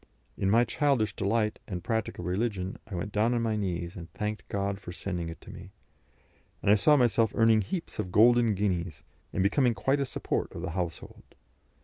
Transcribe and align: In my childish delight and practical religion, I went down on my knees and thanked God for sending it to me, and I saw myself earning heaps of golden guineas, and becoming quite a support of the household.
In 0.35 0.49
my 0.49 0.63
childish 0.63 1.15
delight 1.15 1.59
and 1.67 1.83
practical 1.83 2.23
religion, 2.23 2.79
I 2.87 2.95
went 2.95 3.11
down 3.11 3.35
on 3.35 3.43
my 3.43 3.55
knees 3.55 3.95
and 3.95 4.11
thanked 4.13 4.47
God 4.47 4.79
for 4.79 4.91
sending 4.91 5.29
it 5.29 5.39
to 5.41 5.51
me, 5.51 5.69
and 6.63 6.71
I 6.71 6.73
saw 6.73 6.97
myself 6.97 7.33
earning 7.35 7.61
heaps 7.61 7.99
of 7.99 8.11
golden 8.11 8.55
guineas, 8.55 9.03
and 9.31 9.43
becoming 9.43 9.75
quite 9.75 9.99
a 9.99 10.05
support 10.07 10.53
of 10.53 10.63
the 10.63 10.71
household. 10.71 11.35